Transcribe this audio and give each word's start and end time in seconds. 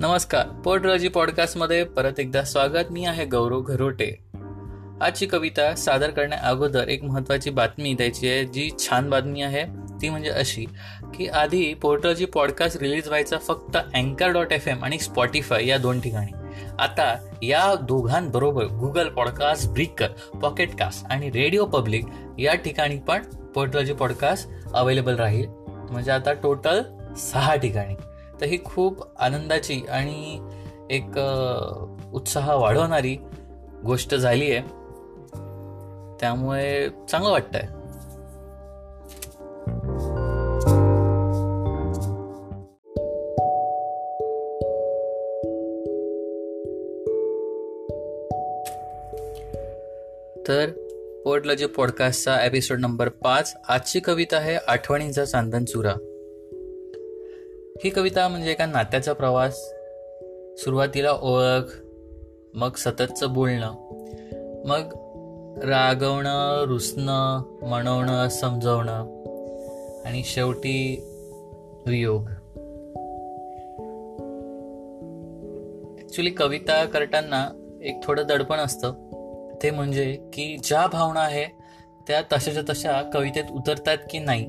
नमस्कार. 0.00 0.46
पोटराजी 0.64 1.08
पॉडकास्टमध्ये 1.08 1.84
परत 1.84 2.20
एकदा 2.20 2.42
स्वागत. 2.42 2.90
मी 2.90 3.04
आहे 3.04 3.24
गौरव 3.24 3.60
घरोटे. 3.60 4.10
आजची 5.00 5.26
कविता 5.26 5.74
सादर 5.74 6.10
करण्या 6.10 6.38
अगोदर 6.38 6.88
एक 6.88 7.02
महत्वाची 7.04 7.50
बातमी 7.50 7.94
द्यायची 7.94 8.28
आहे 8.28 8.44
जी 8.44 8.70
छान 8.78 9.10
बातमी 9.10 9.42
आहे. 9.42 9.64
ती 10.02 10.08
म्हणजे 10.08 10.30
अशी 10.30 10.64
की 11.14 11.26
आधी 11.26 11.74
पोर्टलजी 11.74 12.24
पॉडकास्ट 12.24 12.76
रिलीज 12.76 13.08
व्हायचा 13.08 13.38
फक्त 13.38 13.76
अँकर 13.76 14.28
डॉट 14.28 14.52
एफ 14.52 14.68
एम 14.68 14.84
आणि 14.84 14.98
स्पॉटीफाय 14.98 15.66
या 15.66 15.78
दोन 15.78 16.00
ठिकाणी. 16.00 16.32
आता 16.78 17.14
या 17.42 17.74
दोघांबरोबर 17.74 18.64
Google 18.64 19.08
podcast 19.08 19.68
breaker 19.68 20.38
pocket 20.42 20.74
casts 20.74 21.06
आणि 21.10 21.30
रेडिओ 21.30 21.64
पब्लिक 21.64 22.04
या 22.38 22.54
ठिकाणी 22.54 22.98
पण 22.98 23.22
पोर्टलॉजी 23.54 23.92
पॉडकास्ट 23.92 24.48
अवेलेबल 24.74 25.16
राहील. 25.16 25.46
म्हणजे 25.90 26.10
आता 26.10 26.32
टोटल 26.32 26.82
सहा 27.16 27.54
ठिकाणी. 27.54 27.94
तर 28.40 28.46
ही 28.46 28.64
खूप 28.64 29.04
आनंदाची 29.18 29.86
आणि 29.88 30.48
एक 30.90 31.18
उत्साह 32.12 32.54
वाढवणारी 32.54 33.16
गोष्ट 33.84 34.14
झाली 34.14 34.52
आहे 34.52 34.60
त्यामुळे 36.20 36.88
चांगलं 36.88 37.30
वाटतंय. 37.30 37.62
तर 50.48 50.70
पोर्टलॉजी 51.24 51.66
पॉडकास्टचा 51.66 52.46
एपिसोड 52.46 52.80
नंबर 52.80 53.08
पाच 53.08 53.56
आजची 53.68 54.00
कविता 54.00 54.36
आहे 54.36 54.56
आठवणींचा 54.56 55.24
चांदन 55.24 55.64
चुरा 55.64 55.92
ही 57.84 57.90
कविता 57.90 58.28
म्हणजे 58.28 58.50
एका 58.50 58.66
नात्याचा 58.66 59.12
प्रवास. 59.12 59.56
सुरुवातीला 60.58 61.10
ओळख 61.12 61.74
मग 62.54 62.74
सततचं 62.76 63.32
बोलणं 63.32 63.72
मग 64.64 64.80
रागवणं 65.64 66.64
रुसणं 66.66 67.42
म्हणवणं 67.62 68.28
समजवणं 68.28 69.00
आणि 70.06 70.22
शेवटी 70.24 71.04
वियोग. 71.86 72.22
ॲक्च्युली 75.98 76.30
कविता 76.30 76.84
करताना 76.84 77.48
एक 77.82 78.00
थोडं 78.02 78.26
दडपण 78.26 78.58
असतं. 78.58 78.92
ते 79.62 79.70
म्हणजे 79.70 80.30
की 80.32 80.56
ज्या 80.64 80.86
भावना 80.86 81.20
आहे 81.20 81.44
त्या 82.08 82.22
तशाच्या 82.22 82.62
तशा 82.62 83.10
कवितेत 83.14 83.44
उतरतात 83.52 83.98
की 84.10 84.18
नाही 84.18 84.48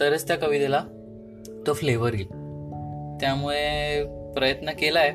तरच 0.00 0.28
त्या 0.28 0.36
कवितेला 0.36 0.84
तो 1.66 1.72
फ्लेवर 1.72 2.14
येईल. 2.14 2.43
त्यामुळे 3.24 4.04
प्रयत्न 4.32 4.70
केलाय. 4.70 5.10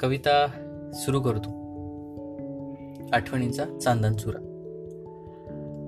कविता 0.00 0.46
सुरू 0.94 1.20
करतो. 1.20 1.50
आठवणींचा 3.12 3.64
चांदन 3.78 4.12
चुरा. 4.12 4.38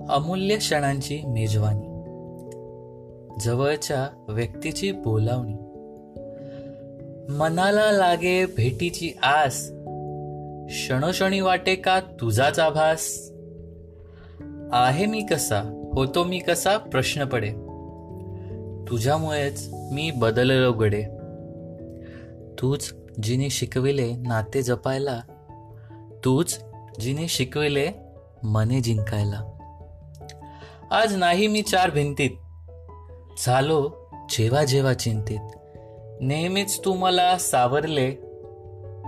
अमूल्य 0.09 0.57
क्षणांची 0.57 1.21
मेजवानी. 1.27 1.87
जवळच्या 3.39 4.25
व्यक्तीची 4.29 4.91
बोलावणी. 4.91 5.53
मनाला 7.33 7.91
लागे 7.91 8.45
भेटीची 8.45 9.11
आस. 9.23 9.71
क्षणोक्षणी 10.67 11.39
वाटे 11.39 11.75
का 11.75 11.99
तुझाच 11.99 12.59
आभास? 12.59 13.31
आहे 14.73 15.05
मी 15.05 15.25
कसा? 15.31 15.89
होतो 15.93 16.23
मी 16.23 16.39
कसा? 16.39 16.77
प्रश्न 16.77 17.25
पडे 17.25 17.66
तुझ्यामुळेच 18.89 19.69
मी 19.73 20.11
बदललो 20.11 20.71
गडे. 20.71 21.03
तूच 22.61 22.93
जिने 23.23 23.49
शिकविले 23.49 24.15
नाते 24.15 24.61
जपायला 24.61 25.21
तूच 26.25 26.59
जिने 26.99 27.27
शिकविले 27.27 27.91
मने 28.43 28.81
जिंकायला. 28.81 29.41
आज 30.91 31.15
नाही 31.15 31.47
मी 31.47 31.61
चार 31.61 31.89
भिंतीत 31.89 32.29
झालो 33.45 33.91
जेव्हा 34.29 34.63
जेव्हा 34.63 34.93
चिंतित. 34.93 35.39
नेहमीच 36.21 36.79
तू 36.85 36.93
मला 36.93 37.37
सावरले 37.37 38.15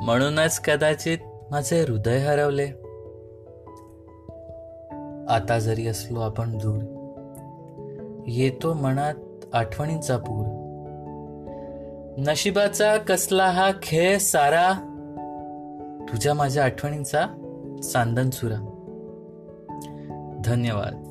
म्हणूनच 0.04 0.60
कदाचित 0.60 1.18
माझे 1.52 1.82
हृदय 1.82 2.18
हरवले. 2.18 2.68
आता 5.34 5.60
जरी 5.60 5.88
असलो 5.88 6.20
आपण 6.20 6.58
दूर 6.58 6.82
येतो 8.28 8.74
मनात 8.74 9.14
आठवणींचा 9.54 10.18
पूर. 10.18 10.46
नशिबाचा 12.18 12.98
कसला 12.98 13.46
हा 13.46 13.72
खेळ 13.84 14.18
सारा? 14.18 14.74
तुझ्या 16.12 16.34
माझ्या 16.34 16.64
आठवणींचा 16.64 17.26
चांदन 17.94 18.30
सुरा 18.30 18.76
धन्यवाद. 20.46 21.09